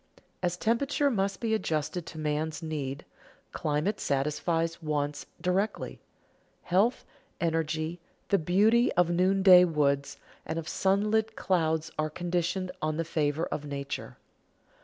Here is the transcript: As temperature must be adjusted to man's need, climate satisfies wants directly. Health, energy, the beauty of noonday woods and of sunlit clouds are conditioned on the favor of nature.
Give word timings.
As 0.41 0.57
temperature 0.57 1.11
must 1.11 1.39
be 1.39 1.53
adjusted 1.53 2.07
to 2.07 2.17
man's 2.17 2.63
need, 2.63 3.05
climate 3.51 3.99
satisfies 3.99 4.81
wants 4.81 5.27
directly. 5.39 6.01
Health, 6.63 7.05
energy, 7.39 7.99
the 8.29 8.39
beauty 8.39 8.91
of 8.93 9.11
noonday 9.11 9.63
woods 9.63 10.17
and 10.43 10.57
of 10.57 10.67
sunlit 10.67 11.35
clouds 11.35 11.91
are 11.99 12.09
conditioned 12.09 12.71
on 12.81 12.97
the 12.97 13.05
favor 13.05 13.45
of 13.45 13.63
nature. 13.63 14.17